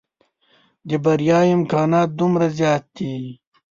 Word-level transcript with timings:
د 0.89 0.91
بريا 1.03 1.39
امکانات 1.55 2.09
دومره 2.19 2.47
زيات 2.57 2.83
دي. 2.97 3.13